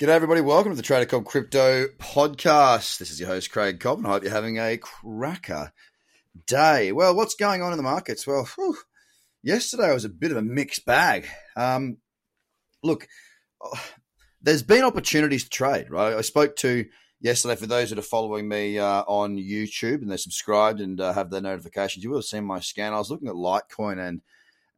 G'day, 0.00 0.08
everybody. 0.08 0.40
Welcome 0.40 0.72
to 0.72 0.76
the 0.76 0.82
Trader 0.82 1.04
Cobb 1.04 1.26
Crypto 1.26 1.86
Podcast. 1.98 2.96
This 2.96 3.10
is 3.10 3.20
your 3.20 3.28
host, 3.28 3.52
Craig 3.52 3.80
Cobb, 3.80 3.98
and 3.98 4.06
I 4.06 4.12
hope 4.12 4.22
you're 4.22 4.32
having 4.32 4.58
a 4.58 4.78
cracker 4.78 5.74
day. 6.46 6.90
Well, 6.90 7.14
what's 7.14 7.34
going 7.34 7.60
on 7.60 7.72
in 7.72 7.76
the 7.76 7.82
markets? 7.82 8.26
Well, 8.26 8.48
whew, 8.54 8.78
yesterday 9.42 9.92
was 9.92 10.06
a 10.06 10.08
bit 10.08 10.30
of 10.30 10.38
a 10.38 10.42
mixed 10.42 10.86
bag. 10.86 11.26
Um, 11.54 11.98
look, 12.82 13.08
there's 14.40 14.62
been 14.62 14.84
opportunities 14.84 15.44
to 15.44 15.50
trade, 15.50 15.90
right? 15.90 16.14
I 16.14 16.22
spoke 16.22 16.56
to 16.56 16.86
yesterday, 17.20 17.56
for 17.56 17.66
those 17.66 17.90
that 17.90 17.98
are 17.98 18.02
following 18.02 18.48
me 18.48 18.78
uh, 18.78 19.02
on 19.02 19.36
YouTube 19.36 20.00
and 20.00 20.10
they're 20.10 20.16
subscribed 20.16 20.80
and 20.80 20.98
uh, 20.98 21.12
have 21.12 21.28
their 21.28 21.42
notifications, 21.42 22.02
you 22.02 22.08
will 22.08 22.20
have 22.20 22.24
seen 22.24 22.44
my 22.44 22.60
scan. 22.60 22.94
I 22.94 22.98
was 22.98 23.10
looking 23.10 23.28
at 23.28 23.34
Litecoin 23.34 23.98
and 23.98 24.22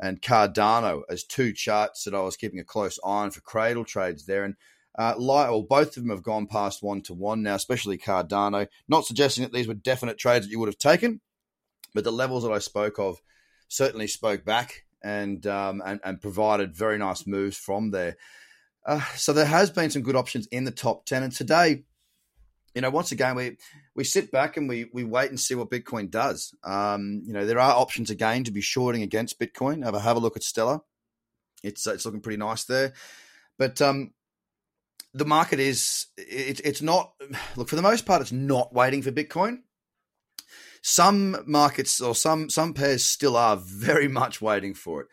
and 0.00 0.20
Cardano 0.20 1.02
as 1.08 1.22
two 1.22 1.52
charts 1.52 2.02
that 2.02 2.14
I 2.14 2.22
was 2.22 2.36
keeping 2.36 2.58
a 2.58 2.64
close 2.64 2.98
eye 3.04 3.08
on 3.08 3.30
for 3.30 3.40
cradle 3.40 3.84
trades 3.84 4.26
there. 4.26 4.42
And 4.42 4.56
uh, 4.98 5.14
well, 5.18 5.62
both 5.62 5.96
of 5.96 6.02
them 6.02 6.10
have 6.10 6.22
gone 6.22 6.46
past 6.46 6.82
one 6.82 7.00
to 7.02 7.14
one 7.14 7.42
now, 7.42 7.54
especially 7.54 7.96
Cardano. 7.96 8.68
Not 8.88 9.06
suggesting 9.06 9.42
that 9.42 9.52
these 9.52 9.68
were 9.68 9.74
definite 9.74 10.18
trades 10.18 10.46
that 10.46 10.52
you 10.52 10.58
would 10.58 10.68
have 10.68 10.78
taken, 10.78 11.20
but 11.94 12.04
the 12.04 12.12
levels 12.12 12.44
that 12.44 12.52
I 12.52 12.58
spoke 12.58 12.98
of 12.98 13.22
certainly 13.68 14.06
spoke 14.06 14.44
back 14.44 14.84
and 15.02 15.46
um, 15.46 15.82
and, 15.84 16.00
and, 16.04 16.20
provided 16.20 16.76
very 16.76 16.98
nice 16.98 17.26
moves 17.26 17.56
from 17.56 17.90
there. 17.90 18.16
Uh, 18.84 19.00
so 19.16 19.32
there 19.32 19.46
has 19.46 19.70
been 19.70 19.90
some 19.90 20.02
good 20.02 20.16
options 20.16 20.46
in 20.48 20.64
the 20.64 20.70
top 20.70 21.06
ten, 21.06 21.22
and 21.22 21.32
today, 21.32 21.84
you 22.74 22.82
know, 22.82 22.90
once 22.90 23.12
again 23.12 23.34
we 23.34 23.56
we 23.96 24.04
sit 24.04 24.30
back 24.30 24.58
and 24.58 24.68
we 24.68 24.90
we 24.92 25.04
wait 25.04 25.30
and 25.30 25.40
see 25.40 25.54
what 25.54 25.70
Bitcoin 25.70 26.10
does. 26.10 26.54
Um, 26.62 27.22
you 27.24 27.32
know, 27.32 27.46
there 27.46 27.58
are 27.58 27.74
options 27.74 28.10
again 28.10 28.44
to 28.44 28.50
be 28.50 28.60
shorting 28.60 29.02
against 29.02 29.40
Bitcoin. 29.40 29.84
Have 29.84 29.94
a 29.94 30.00
have 30.00 30.16
a 30.16 30.20
look 30.20 30.36
at 30.36 30.42
Stellar. 30.42 30.80
It's 31.62 31.86
it's 31.86 32.04
looking 32.04 32.20
pretty 32.20 32.38
nice 32.38 32.64
there, 32.64 32.92
but 33.58 33.80
um, 33.80 34.12
the 35.14 35.24
market 35.24 35.60
is 35.60 36.06
it, 36.16 36.60
it's 36.64 36.82
not 36.82 37.12
look 37.56 37.68
for 37.68 37.76
the 37.76 37.82
most 37.82 38.06
part 38.06 38.22
it's 38.22 38.32
not 38.32 38.72
waiting 38.72 39.02
for 39.02 39.12
bitcoin. 39.12 39.58
Some 40.82 41.44
markets 41.46 42.00
or 42.00 42.14
some 42.14 42.50
some 42.50 42.74
pairs 42.74 43.04
still 43.04 43.36
are 43.36 43.56
very 43.56 44.08
much 44.08 44.40
waiting 44.40 44.74
for 44.74 45.02
it. 45.02 45.08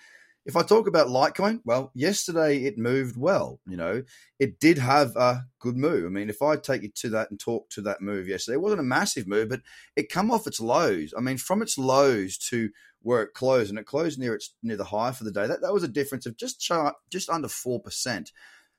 If 0.46 0.56
i 0.56 0.64
talk 0.64 0.88
about 0.88 1.08
litecoin 1.08 1.62
well 1.64 1.92
yesterday 1.94 2.64
it 2.64 2.78
moved 2.78 3.18
well 3.18 3.60
you 3.68 3.78
know. 3.78 4.04
It 4.40 4.60
did 4.60 4.78
have 4.78 5.16
a 5.16 5.46
good 5.60 5.76
move. 5.78 6.06
I 6.06 6.10
mean 6.10 6.30
if 6.30 6.42
i 6.42 6.56
take 6.56 6.84
you 6.84 6.90
to 6.95 7.10
that 7.10 7.30
and 7.30 7.40
talk 7.40 7.70
to 7.72 7.82
that 7.82 8.02
move 8.02 8.28
yesterday 8.28 8.56
it 8.56 8.62
wasn't 8.62 8.82
a 8.82 8.84
massive 8.84 9.28
move 9.28 9.50
but 9.50 9.62
it 9.95 10.12
come 10.12 10.32
off 10.32 10.48
its 10.48 10.62
lows. 10.62 11.14
I 11.18 11.22
mean 11.22 11.38
from 11.38 11.62
its 11.62 11.78
lows 11.78 12.38
to 12.50 12.70
where 13.02 13.22
it 13.22 13.34
closed 13.34 13.70
and 13.70 13.80
it 13.80 13.86
closed 13.86 14.18
near 14.18 14.34
its 14.34 14.54
near 14.64 14.78
the 14.78 14.86
high 14.86 15.12
for 15.12 15.23
the 15.23 15.32
day 15.32 15.48
that, 15.48 15.62
that 15.62 15.73
was 15.73 15.84
a 15.84 15.88
difference 15.88 16.26
of 16.26 16.38
just 16.38 16.60
chart 16.60 16.95
just 17.10 17.30
under 17.30 17.48
4% 17.48 18.32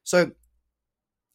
so 0.03 0.33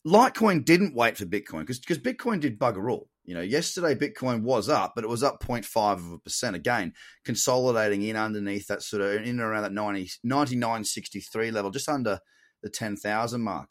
Litecoin 0.06 0.64
didn't 0.64 0.96
wait 0.96 1.18
for 1.18 1.26
Bitcoin 1.26 1.62
because 1.62 1.80
because 1.80 1.98
Bitcoin 1.98 2.40
did 2.40 2.60
bugger 2.60 2.92
all. 2.92 3.10
You 3.26 3.34
know, 3.34 3.42
yesterday 3.42 3.96
Bitcoin 3.96 4.42
was 4.44 4.70
up, 4.70 4.94
but 4.94 5.04
it 5.04 5.10
was 5.10 5.24
up 5.24 5.42
0.5 5.42 5.94
of 5.94 6.12
a 6.12 6.20
percent 6.20 6.56
again, 6.56 6.94
consolidating 7.24 8.04
in 8.04 8.16
underneath 8.16 8.68
that 8.68 8.84
sort 8.84 9.02
of 9.02 9.14
in 9.14 9.30
and 9.30 9.40
around 9.40 9.64
that 9.64 9.74
90, 9.74 10.12
99.63 10.24 11.52
level, 11.52 11.72
just 11.72 11.90
under 11.90 12.20
the 12.62 12.70
10,000 12.70 13.42
mark. 13.42 13.68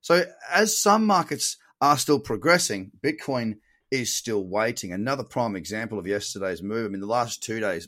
So 0.00 0.24
as 0.50 0.78
some 0.78 1.04
markets 1.04 1.58
are 1.82 1.98
still 1.98 2.18
progressing, 2.18 2.92
Bitcoin 3.04 3.56
is 3.90 4.14
still 4.14 4.46
waiting. 4.46 4.90
Another 4.90 5.22
prime 5.22 5.54
example 5.54 5.98
of 5.98 6.06
yesterday's 6.06 6.62
move. 6.62 6.86
I 6.86 6.88
mean, 6.88 7.00
the 7.00 7.06
last 7.06 7.42
two 7.42 7.60
days, 7.60 7.86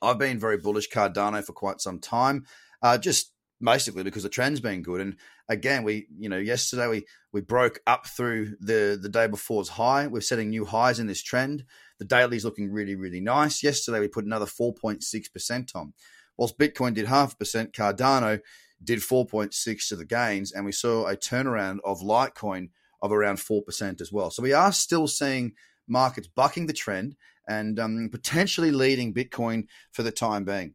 I've 0.00 0.18
been 0.18 0.38
very 0.38 0.56
bullish 0.56 0.88
Cardano 0.88 1.44
for 1.44 1.52
quite 1.52 1.82
some 1.82 1.98
time. 1.98 2.46
Uh, 2.82 2.96
just 2.96 3.32
basically 3.62 4.02
because 4.02 4.22
the 4.22 4.28
trend's 4.28 4.60
been 4.60 4.82
good. 4.82 5.00
And 5.00 5.16
again, 5.50 5.82
we 5.82 6.06
you 6.18 6.30
know 6.30 6.38
yesterday 6.38 6.86
we 6.86 7.04
we 7.32 7.42
broke 7.42 7.80
up 7.86 8.06
through 8.06 8.56
the 8.60 8.98
the 9.00 9.10
day 9.10 9.26
before's 9.26 9.68
high. 9.68 10.06
We're 10.06 10.22
setting 10.22 10.48
new 10.48 10.64
highs 10.64 10.98
in 10.98 11.06
this 11.06 11.22
trend. 11.22 11.64
The 11.98 12.06
daily's 12.06 12.44
looking 12.44 12.72
really 12.72 12.94
really 12.94 13.20
nice. 13.20 13.62
Yesterday 13.62 14.00
we 14.00 14.08
put 14.08 14.24
another 14.24 14.46
four 14.46 14.72
point 14.72 15.02
six 15.02 15.28
percent 15.28 15.72
on. 15.74 15.92
Whilst 16.38 16.56
Bitcoin 16.56 16.94
did 16.94 17.06
half 17.06 17.38
percent, 17.38 17.74
Cardano 17.74 18.40
did 18.82 19.02
four 19.02 19.26
point 19.26 19.52
six 19.52 19.88
to 19.88 19.96
the 19.96 20.06
gains, 20.06 20.52
and 20.52 20.64
we 20.64 20.72
saw 20.72 21.06
a 21.06 21.16
turnaround 21.16 21.78
of 21.84 22.00
Litecoin 22.00 22.70
of 23.02 23.12
around 23.12 23.40
four 23.40 23.62
percent 23.62 24.00
as 24.00 24.10
well. 24.12 24.30
So 24.30 24.42
we 24.42 24.54
are 24.54 24.72
still 24.72 25.08
seeing 25.08 25.52
markets 25.86 26.28
bucking 26.28 26.66
the 26.66 26.72
trend 26.72 27.16
and 27.48 27.80
um, 27.80 28.08
potentially 28.12 28.70
leading 28.70 29.12
Bitcoin 29.12 29.64
for 29.90 30.04
the 30.04 30.12
time 30.12 30.44
being. 30.44 30.74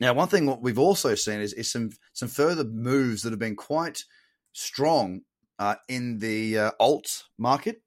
Now, 0.00 0.14
one 0.14 0.28
thing 0.28 0.46
what 0.46 0.62
we've 0.62 0.78
also 0.78 1.14
seen 1.14 1.40
is, 1.40 1.52
is 1.52 1.70
some 1.70 1.90
some 2.12 2.28
further 2.28 2.64
moves 2.64 3.22
that 3.22 3.30
have 3.30 3.38
been 3.38 3.56
quite 3.56 4.04
strong 4.52 5.22
uh, 5.58 5.76
in 5.88 6.18
the 6.18 6.58
uh, 6.58 6.70
alt 6.78 7.24
market. 7.36 7.82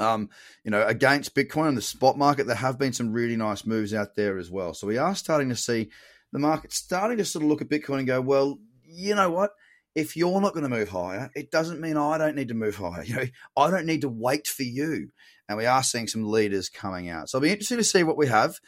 Um, 0.00 0.28
you 0.64 0.70
know, 0.70 0.84
against 0.84 1.34
Bitcoin 1.34 1.68
on 1.68 1.76
the 1.76 1.82
spot 1.82 2.18
market, 2.18 2.46
there 2.46 2.56
have 2.56 2.78
been 2.78 2.92
some 2.92 3.12
really 3.12 3.36
nice 3.36 3.64
moves 3.64 3.94
out 3.94 4.16
there 4.16 4.38
as 4.38 4.50
well. 4.50 4.74
So 4.74 4.86
we 4.86 4.98
are 4.98 5.14
starting 5.14 5.48
to 5.50 5.56
see 5.56 5.90
the 6.32 6.40
market 6.40 6.72
starting 6.72 7.18
to 7.18 7.24
sort 7.24 7.44
of 7.44 7.48
look 7.48 7.62
at 7.62 7.68
Bitcoin 7.68 7.98
and 7.98 8.06
go, 8.06 8.20
well, 8.20 8.58
you 8.82 9.14
know 9.14 9.30
what? 9.30 9.52
If 9.94 10.16
you're 10.16 10.40
not 10.40 10.52
going 10.52 10.64
to 10.64 10.76
move 10.76 10.88
higher, 10.88 11.30
it 11.36 11.52
doesn't 11.52 11.80
mean 11.80 11.96
I 11.96 12.18
don't 12.18 12.34
need 12.34 12.48
to 12.48 12.54
move 12.54 12.76
higher. 12.76 13.04
You 13.06 13.16
know, 13.16 13.26
I 13.56 13.70
don't 13.70 13.86
need 13.86 14.00
to 14.00 14.08
wait 14.08 14.48
for 14.48 14.64
you. 14.64 15.10
And 15.48 15.56
we 15.56 15.66
are 15.66 15.84
seeing 15.84 16.08
some 16.08 16.28
leaders 16.28 16.68
coming 16.68 17.08
out. 17.08 17.28
So 17.28 17.38
I'll 17.38 17.42
be 17.42 17.50
interested 17.50 17.76
to 17.76 17.84
see 17.84 18.02
what 18.02 18.16
we 18.16 18.26
have 18.26 18.58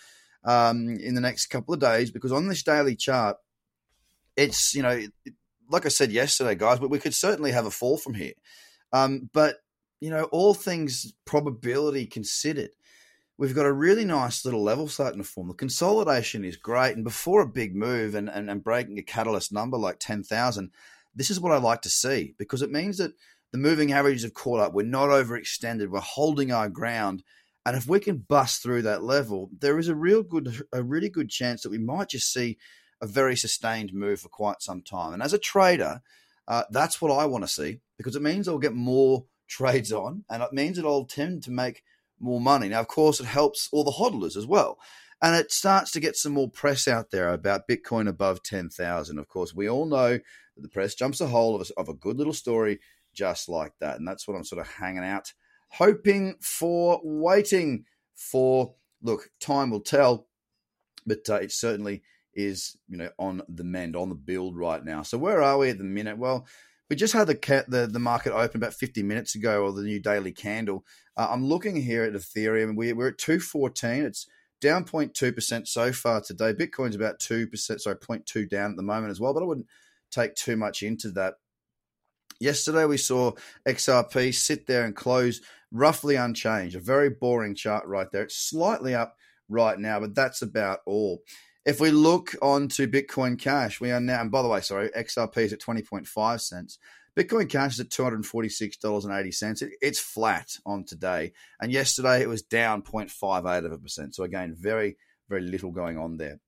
um, 0.47 0.97
in 1.01 1.15
the 1.15 1.21
next 1.21 1.47
couple 1.47 1.75
of 1.75 1.81
days 1.81 2.11
because 2.11 2.33
on 2.33 2.49
this 2.49 2.63
daily 2.63 2.97
chart, 2.97 3.37
it's, 4.37 4.75
you 4.75 4.83
know, 4.83 5.03
like 5.69 5.85
I 5.85 5.89
said 5.89 6.13
yesterday, 6.13 6.55
guys, 6.55 6.79
but 6.79 6.91
we 6.91 7.01
could 7.01 7.15
certainly 7.15 7.51
have 7.51 7.67
a 7.67 7.71
fall 7.71 7.99
from 7.99 8.15
here. 8.15 8.35
Um, 8.93 9.29
but, 9.33 9.57
you 10.01 10.11
know, 10.11 10.25
all 10.25 10.55
things 10.55 11.13
probability 11.25 12.07
considered, 12.07 12.71
we've 13.39 13.55
got 13.55 13.67
a 13.67 13.73
really 13.73 14.05
nice 14.05 14.45
little 14.45 14.63
level 14.63 14.89
starting 14.89 15.21
to 15.21 15.29
form. 15.29 15.49
The 15.49 15.55
consolidation 15.55 16.45
is 16.45 16.57
great. 16.57 16.95
And 16.95 17.05
before 17.05 17.41
a 17.41 17.49
big 17.49 17.75
move 17.75 18.15
and, 18.15 18.31
and, 18.31 18.49
and 18.49 18.63
breaking 18.63 18.99
a 18.99 19.03
catalyst 19.03 19.53
number 19.53 19.77
like 19.77 19.99
10,000, 19.99 20.71
this 21.15 21.31
is 21.31 21.41
what 21.41 21.53
I 21.53 21.59
like 21.59 21.83
to 21.83 21.91
see 21.91 22.35
because 22.39 22.63
it 22.63 22.71
means 22.71 22.99
that 22.99 23.13
the 23.53 23.59
moving 23.59 23.93
averages 23.93 24.23
have 24.23 24.35
caught 24.35 24.61
up. 24.61 24.75
We're 24.75 24.87
not 24.87 25.09
overextended. 25.09 25.89
We're 25.89 26.01
holding 26.01 26.53
our 26.53 26.69
ground 26.69 27.25
and 27.67 27.77
if 27.77 27.89
we 27.89 27.99
can 27.99 28.19
bust 28.19 28.63
through 28.63 28.83
that 28.83 29.03
level, 29.03 29.51
there 29.59 29.77
is 29.81 29.89
a 29.89 29.95
real 29.97 30.23
good, 30.23 30.63
a 30.73 30.85
really 30.85 31.09
good 31.09 31.29
chance 31.29 31.63
that 31.63 31.71
we 31.71 31.79
might 31.79 32.11
just 32.11 32.33
see 32.33 32.59
a 33.03 33.09
very 33.09 33.35
sustained 33.35 33.93
move 33.93 34.21
for 34.21 34.29
quite 34.29 34.63
some 34.63 34.83
time. 34.83 35.13
And 35.13 35.21
as 35.21 35.33
a 35.33 35.39
trader, 35.39 36.01
uh, 36.47 36.63
that's 36.71 37.03
what 37.03 37.11
I 37.11 37.27
want 37.27 37.43
to 37.43 37.49
see 37.49 37.81
because 37.99 38.15
it 38.15 38.23
means 38.23 38.47
I'll 38.47 38.59
get 38.59 38.75
more 38.75 39.25
trades 39.49 39.93
on, 39.93 40.25
and 40.31 40.45
it 40.45 40.53
means 40.53 40.77
that 40.77 40.87
I'll 40.87 41.07
tend 41.07 41.43
to 41.43 41.51
make 41.51 41.83
more 42.21 42.41
money. 42.41 42.69
Now, 42.69 42.81
of 42.81 42.87
course, 42.87 43.19
it 43.19 43.27
helps 43.27 43.69
all 43.73 43.83
the 43.83 43.91
hodlers 43.91 44.37
as 44.37 44.47
well. 44.47 44.79
And 45.21 45.35
it 45.35 45.51
starts 45.51 45.91
to 45.93 46.01
get 46.01 46.15
some 46.15 46.35
more 46.35 46.49
press 46.49 46.87
out 46.87 47.11
there 47.11 47.33
about 47.33 47.67
Bitcoin 47.67 48.07
above 48.09 48.45
10,000. 48.45 49.19
Of 49.19 49.29
course, 49.29 49.53
we 49.53 49.69
all 49.69 49.87
know 49.87 50.19
that 50.19 50.63
the 50.63 50.69
press 50.69 50.95
jumps 50.95 51.21
a 51.21 51.27
hole 51.27 51.61
of 51.61 51.69
a, 51.69 51.81
of 51.81 51.89
a 51.89 51.95
good 51.95 52.17
little 52.17 52.33
story 52.33 52.79
just 53.13 53.49
like 53.49 53.73
that. 53.81 53.99
And 53.99 54.07
that's 54.07 54.29
what 54.29 54.37
I'm 54.37 54.45
sort 54.45 54.61
of 54.61 54.69
hanging 54.69 55.05
out 55.05 55.33
hoping 55.69 56.37
for, 56.41 57.01
waiting 57.03 57.85
for. 58.15 58.75
Look, 59.03 59.31
time 59.41 59.71
will 59.71 59.81
tell, 59.81 60.27
but 61.07 61.29
uh, 61.29 61.37
it 61.37 61.53
certainly 61.53 62.03
is, 62.35 62.77
you 62.89 62.97
know, 62.97 63.11
on 63.19 63.43
the 63.49 63.65
mend, 63.65 63.95
on 63.95 64.09
the 64.09 64.15
build 64.15 64.57
right 64.57 64.85
now. 64.85 65.03
So 65.03 65.19
where 65.19 65.43
are 65.43 65.59
we 65.59 65.71
at 65.71 65.79
the 65.79 65.85
minute? 65.85 66.19
Well, 66.19 66.47
we 66.89 66.97
just 66.97 67.13
had 67.13 67.27
the 67.27 67.65
the, 67.69 67.87
the 67.87 67.99
market 67.99 68.33
open 68.33 68.59
about 68.59 68.75
50 68.75 69.03
minutes 69.03 69.35
ago, 69.35 69.65
or 69.65 69.73
the 69.73 69.83
new 69.83 70.01
daily 70.01 70.33
candle. 70.33 70.85
Uh, 71.17 71.29
I'm 71.31 71.45
looking 71.45 71.77
here 71.77 72.05
at 72.05 72.13
Ethereum. 72.13 72.77
We, 72.77 72.93
we're 72.93 73.09
at 73.09 73.19
214. 73.19 74.05
It's 74.05 74.27
down 74.61 74.85
0.2% 74.85 75.67
so 75.67 75.93
far 75.93 76.21
today. 76.21 76.53
Bitcoin's 76.53 76.97
about 76.97 77.19
2%, 77.19 77.81
sorry, 77.81 77.97
0.2 77.97 78.49
down 78.49 78.71
at 78.73 78.77
the 78.77 78.83
moment 78.83 79.11
as 79.11 79.21
well, 79.21 79.35
but 79.35 79.43
I 79.43 79.47
wouldn't 79.47 79.67
take 80.11 80.35
too 80.35 80.57
much 80.57 80.83
into 80.83 81.11
that. 81.13 81.35
Yesterday, 82.39 82.85
we 82.85 82.99
saw 82.99 83.33
XRP 83.67 84.35
sit 84.35 84.67
there 84.67 84.85
and 84.85 84.95
close 84.95 85.41
roughly 85.73 86.17
unchanged. 86.17 86.77
A 86.77 86.81
very 86.81 87.11
boring 87.11 87.55
chart 87.55 87.87
right 87.87 88.11
there. 88.13 88.23
It's 88.23 88.37
slightly 88.37 88.95
up 88.95 89.17
right 89.49 89.79
now, 89.79 90.01
but 90.01 90.15
that's 90.15 90.43
about 90.43 90.81
all. 90.87 91.23
If 91.65 91.81
we 91.81 91.91
look 91.91 92.35
onto 92.41 92.87
Bitcoin 92.87 93.39
Cash, 93.39 93.81
we 93.81 93.91
are 93.91 94.01
now, 94.01 94.21
and 94.21 94.31
by 94.31 94.43
the 94.43 94.49
way, 94.49 94.61
sorry, 94.61 94.89
XRP 94.91 95.39
is 95.39 95.53
at 95.53 95.61
20.5 95.61 96.41
cents. 96.41 96.79
Bitcoin 97.17 97.49
Cash 97.49 97.75
is 97.75 97.81
at 97.81 97.89
$246.80. 97.89 99.63
It, 99.63 99.73
it's 99.81 99.99
flat 99.99 100.59
on 100.65 100.85
today. 100.85 101.33
And 101.61 101.73
yesterday 101.73 102.23
it 102.23 102.29
was 102.29 102.43
down 102.43 102.83
0.58 102.83 103.65
of 103.65 103.73
a 103.73 103.79
percent. 103.79 104.15
So 104.15 104.23
again, 104.23 104.55
very, 104.57 104.97
very 105.29 105.41
little 105.41 105.73
going 105.73 105.99
on 105.99 106.19
there. 106.19 106.39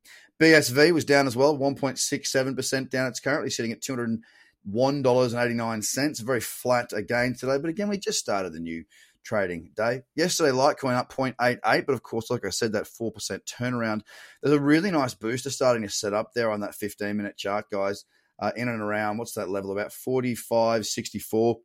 BSV 0.40 0.92
was 0.92 1.04
down 1.04 1.26
as 1.26 1.36
well, 1.36 1.58
1.67% 1.58 2.90
down. 2.90 3.08
It's 3.08 3.18
currently 3.18 3.50
sitting 3.50 3.72
at 3.72 3.80
$201.89. 3.80 6.20
Very 6.20 6.40
flat 6.40 6.92
again 6.92 7.34
today. 7.34 7.58
But 7.58 7.70
again, 7.70 7.88
we 7.88 7.98
just 7.98 8.20
started 8.20 8.52
the 8.52 8.60
new 8.60 8.84
trading 9.28 9.70
day. 9.76 10.00
Yesterday, 10.16 10.50
Litecoin 10.50 10.96
up 10.96 11.12
0.88, 11.12 11.84
but 11.86 11.92
of 11.92 12.02
course, 12.02 12.30
like 12.30 12.46
I 12.46 12.50
said, 12.50 12.72
that 12.72 12.84
4% 12.84 13.12
turnaround. 13.44 14.00
There's 14.42 14.56
a 14.56 14.60
really 14.60 14.90
nice 14.90 15.12
booster 15.12 15.50
starting 15.50 15.82
to 15.82 15.90
set 15.90 16.14
up 16.14 16.32
there 16.34 16.50
on 16.50 16.60
that 16.60 16.74
15 16.74 17.14
minute 17.14 17.36
chart, 17.36 17.66
guys. 17.70 18.04
uh, 18.38 18.52
in 18.56 18.68
and 18.68 18.80
around 18.80 19.18
what's 19.18 19.34
that 19.34 19.48
level 19.48 19.72
about 19.72 19.92
45, 19.92 20.86
64, 20.86 21.58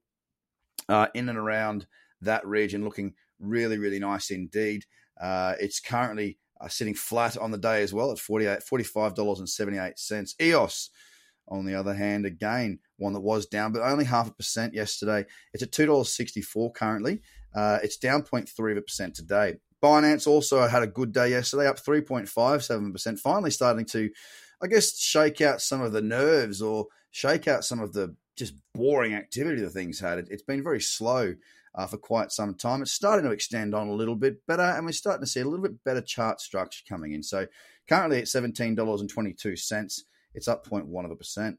uh, 0.90 1.08
in 1.14 1.30
and 1.30 1.38
around 1.38 1.86
that 2.22 2.46
region, 2.46 2.84
looking 2.84 3.14
really, 3.40 3.78
really 3.78 4.00
nice 4.00 4.32
indeed. 4.32 4.86
Uh, 5.22 5.54
it's 5.60 5.80
currently 5.80 6.40
uh, 6.60 6.68
sitting 6.68 6.96
flat 6.96 7.38
on 7.38 7.52
the 7.52 7.58
day 7.58 7.84
as 7.84 7.94
well 7.94 8.12
at 8.12 8.20
48, 8.20 8.60
$45.78. 8.60 10.34
EOS, 10.42 10.90
on 11.48 11.66
the 11.66 11.76
other 11.76 11.94
hand, 11.94 12.26
again, 12.26 12.80
one 12.98 13.14
that 13.14 13.20
was 13.20 13.46
down, 13.46 13.72
but 13.72 13.82
only 13.82 14.06
half 14.06 14.30
a 14.30 14.34
percent 14.34 14.74
yesterday. 14.74 15.26
It's 15.54 15.64
at 15.64 15.72
$2.64 15.72 16.74
currently. 16.74 17.22
Uh, 17.56 17.80
it's 17.84 17.98
down 17.98 18.24
0.3 18.24 18.72
of 18.72 18.78
a 18.78 18.82
percent 18.82 19.16
today. 19.16 19.56
Binance 19.84 20.28
also 20.28 20.66
had 20.68 20.84
a 20.84 20.88
good 20.88 21.12
day 21.12 21.32
yesterday, 21.32 21.68
up 21.68 21.78
3.57%, 21.78 23.20
finally 23.20 23.52
starting 23.52 23.86
to, 23.88 24.10
I 24.62 24.68
guess, 24.68 24.98
shake 24.98 25.42
out 25.42 25.62
some 25.62 25.82
of 25.82 25.92
the 25.92 26.02
nerves 26.02 26.62
or 26.62 26.88
shake 27.12 27.48
out 27.48 27.66
some 27.66 27.82
of 27.82 27.94
the 27.94 28.16
just 28.38 28.54
boring 28.74 29.14
activity 29.14 29.62
the 29.62 29.70
thing's 29.70 30.00
had. 30.00 30.20
It, 30.20 30.30
has 30.32 30.42
been 30.42 30.64
very 30.64 30.82
slow 30.82 31.36
uh, 31.76 31.88
for 31.88 31.98
quite 31.98 32.32
some 32.32 32.56
time. 32.56 32.82
It's 32.82 32.94
starting 32.94 33.26
to 33.26 33.32
extend 33.32 33.76
on 33.76 33.90
a 33.90 33.94
little 33.94 34.16
bit 34.16 34.46
better, 34.48 34.62
and 34.62 34.86
we're 34.86 34.94
starting 34.94 35.24
to 35.24 35.30
see 35.30 35.42
a 35.42 35.46
little 35.46 35.64
bit 35.64 35.84
better 35.84 36.02
chart 36.02 36.40
structure 36.40 36.84
coming 36.88 37.12
in. 37.12 37.22
So 37.22 37.48
currently 37.90 38.20
at 38.20 38.26
$17.22, 38.26 40.02
it's 40.34 40.48
up 40.48 40.68
0.1 40.68 41.06
of 41.06 41.12
a 41.12 41.16
percent. 41.16 41.58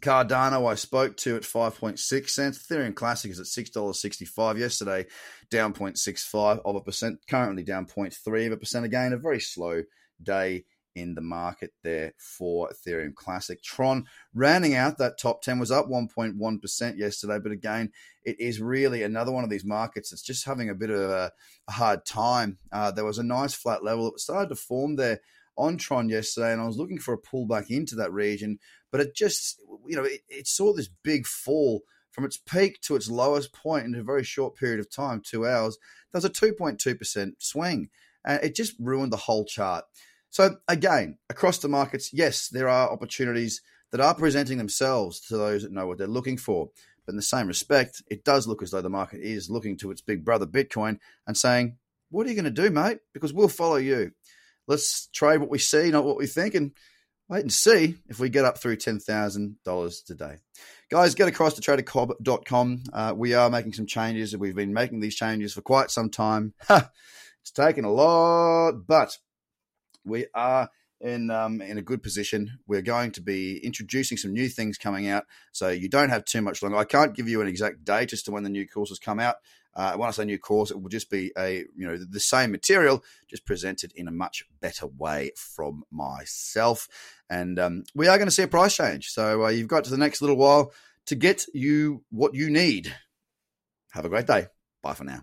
Cardano, 0.00 0.70
I 0.70 0.74
spoke 0.74 1.16
to 1.18 1.36
at 1.36 1.42
5.6 1.42 2.28
cents. 2.28 2.58
Ethereum 2.58 2.94
Classic 2.94 3.30
is 3.30 3.40
at 3.40 3.46
$6.65 3.46 4.58
yesterday, 4.58 5.06
down 5.50 5.72
0.65 5.72 6.60
of 6.64 6.76
a 6.76 6.80
percent, 6.82 7.18
currently 7.28 7.62
down 7.62 7.86
0.3 7.86 8.46
of 8.46 8.52
a 8.52 8.56
percent. 8.58 8.84
Again, 8.84 9.14
a 9.14 9.16
very 9.16 9.40
slow 9.40 9.82
day 10.22 10.64
in 10.96 11.14
the 11.14 11.20
market 11.20 11.72
there 11.82 12.12
for 12.18 12.70
Ethereum 12.70 13.14
Classic. 13.14 13.62
Tron 13.62 14.04
rounding 14.34 14.74
out 14.74 14.98
that 14.98 15.18
top 15.18 15.42
10 15.42 15.58
was 15.58 15.70
up 15.70 15.86
1.1% 15.86 16.98
yesterday, 16.98 17.38
but 17.38 17.52
again, 17.52 17.92
it 18.24 18.40
is 18.40 18.60
really 18.60 19.02
another 19.02 19.30
one 19.30 19.44
of 19.44 19.50
these 19.50 19.64
markets 19.64 20.10
that's 20.10 20.22
just 20.22 20.46
having 20.46 20.70
a 20.70 20.74
bit 20.74 20.90
of 20.90 21.10
a, 21.10 21.32
hard 21.68 22.04
time. 22.04 22.58
Uh, 22.70 22.90
there 22.90 23.04
was 23.04 23.18
a 23.18 23.24
nice 23.24 23.52
flat 23.52 23.82
level 23.82 24.10
that 24.10 24.20
started 24.20 24.48
to 24.48 24.54
form 24.54 24.96
there 24.96 25.20
on 25.56 25.76
Tron 25.76 26.08
yesterday, 26.08 26.52
and 26.52 26.60
I 26.60 26.66
was 26.66 26.78
looking 26.78 26.98
for 26.98 27.14
a 27.14 27.18
pullback 27.18 27.70
into 27.70 27.94
that 27.96 28.12
region, 28.12 28.58
but 28.90 29.00
it 29.00 29.14
just, 29.14 29.60
you 29.86 29.96
know, 29.96 30.04
it, 30.04 30.20
it 30.28 30.46
saw 30.46 30.72
this 30.72 30.88
big 31.02 31.26
fall 31.26 31.82
from 32.10 32.24
its 32.24 32.38
peak 32.38 32.80
to 32.80 32.96
its 32.96 33.10
lowest 33.10 33.52
point 33.52 33.84
in 33.84 33.94
a 33.94 34.02
very 34.02 34.24
short 34.24 34.56
period 34.56 34.80
of 34.80 34.90
time, 34.90 35.20
two 35.20 35.46
hours. 35.46 35.76
There 36.12 36.18
was 36.18 36.24
a 36.24 36.30
2.2% 36.30 37.32
swing, 37.38 37.90
and 38.24 38.42
it 38.42 38.54
just 38.54 38.74
ruined 38.78 39.12
the 39.12 39.18
whole 39.18 39.44
chart. 39.44 39.84
So, 40.30 40.56
again, 40.66 41.18
across 41.30 41.58
the 41.58 41.68
markets, 41.68 42.12
yes, 42.12 42.48
there 42.48 42.68
are 42.68 42.90
opportunities 42.90 43.60
that 43.92 44.00
are 44.00 44.14
presenting 44.14 44.58
themselves 44.58 45.20
to 45.20 45.36
those 45.36 45.62
that 45.62 45.72
know 45.72 45.86
what 45.86 45.98
they're 45.98 46.06
looking 46.06 46.36
for. 46.36 46.70
But 47.04 47.12
in 47.12 47.16
the 47.16 47.22
same 47.22 47.46
respect, 47.46 48.02
it 48.10 48.24
does 48.24 48.46
look 48.46 48.62
as 48.62 48.72
though 48.72 48.82
the 48.82 48.90
market 48.90 49.20
is 49.20 49.48
looking 49.48 49.76
to 49.78 49.90
its 49.90 50.00
big 50.00 50.24
brother 50.24 50.46
Bitcoin 50.46 50.98
and 51.26 51.36
saying, 51.36 51.76
What 52.10 52.26
are 52.26 52.30
you 52.30 52.34
going 52.34 52.52
to 52.52 52.62
do, 52.62 52.70
mate? 52.70 52.98
Because 53.12 53.32
we'll 53.32 53.48
follow 53.48 53.76
you. 53.76 54.12
Let's 54.66 55.08
trade 55.08 55.40
what 55.40 55.50
we 55.50 55.58
see, 55.58 55.90
not 55.90 56.04
what 56.04 56.16
we 56.16 56.26
think, 56.26 56.54
and 56.54 56.72
wait 57.28 57.42
and 57.42 57.52
see 57.52 57.96
if 58.08 58.18
we 58.18 58.28
get 58.28 58.44
up 58.44 58.58
through 58.58 58.76
$10,000 58.76 60.04
today. 60.04 60.38
Guys, 60.90 61.14
get 61.14 61.28
across 61.28 61.54
to 61.54 61.60
tradercobb.com. 61.60 62.82
Uh, 62.92 63.12
we 63.16 63.34
are 63.34 63.50
making 63.50 63.72
some 63.72 63.86
changes. 63.86 64.32
And 64.32 64.40
we've 64.40 64.54
been 64.54 64.72
making 64.72 65.00
these 65.00 65.16
changes 65.16 65.52
for 65.52 65.62
quite 65.62 65.90
some 65.90 66.10
time. 66.10 66.54
it's 66.70 67.50
taken 67.54 67.84
a 67.84 67.90
lot, 67.90 68.86
but 68.86 69.18
we 70.04 70.26
are 70.34 70.70
in 71.00 71.30
um, 71.30 71.60
in 71.60 71.78
a 71.78 71.82
good 71.82 72.02
position. 72.02 72.58
We're 72.66 72.82
going 72.82 73.12
to 73.12 73.20
be 73.20 73.58
introducing 73.58 74.16
some 74.16 74.32
new 74.32 74.48
things 74.48 74.78
coming 74.78 75.08
out, 75.08 75.24
so 75.52 75.68
you 75.68 75.88
don't 75.88 76.10
have 76.10 76.24
too 76.24 76.40
much 76.40 76.62
longer. 76.62 76.78
I 76.78 76.84
can't 76.84 77.14
give 77.14 77.28
you 77.28 77.40
an 77.40 77.48
exact 77.48 77.84
date 77.84 78.12
as 78.12 78.22
to 78.22 78.30
when 78.30 78.44
the 78.44 78.50
new 78.50 78.66
courses 78.66 78.98
come 78.98 79.20
out. 79.20 79.36
Uh, 79.76 79.94
when 79.96 80.08
I 80.08 80.10
say 80.10 80.24
new 80.24 80.38
course, 80.38 80.70
it 80.70 80.80
will 80.80 80.88
just 80.88 81.10
be 81.10 81.32
a 81.36 81.58
you 81.76 81.86
know 81.86 81.98
the 81.98 82.18
same 82.18 82.50
material, 82.50 83.04
just 83.28 83.44
presented 83.44 83.92
in 83.94 84.08
a 84.08 84.10
much 84.10 84.44
better 84.60 84.86
way 84.86 85.32
from 85.36 85.84
myself. 85.92 86.88
And 87.28 87.58
um, 87.58 87.84
we 87.94 88.08
are 88.08 88.16
going 88.16 88.28
to 88.28 88.34
see 88.34 88.42
a 88.42 88.48
price 88.48 88.74
change. 88.74 89.08
So 89.08 89.44
uh, 89.44 89.48
you've 89.48 89.68
got 89.68 89.84
to 89.84 89.90
the 89.90 89.98
next 89.98 90.22
little 90.22 90.36
while 90.36 90.72
to 91.06 91.14
get 91.14 91.44
you 91.52 92.02
what 92.10 92.34
you 92.34 92.48
need. 92.50 92.94
Have 93.92 94.06
a 94.06 94.08
great 94.08 94.26
day. 94.26 94.46
Bye 94.82 94.94
for 94.94 95.04
now. 95.04 95.22